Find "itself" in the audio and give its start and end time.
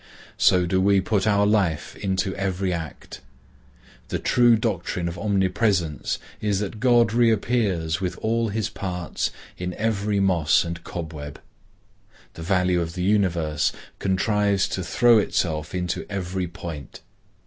15.19-15.75